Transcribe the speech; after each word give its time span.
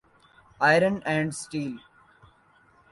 iron 0.61 0.95
and 1.09 1.29
steel 1.41 1.73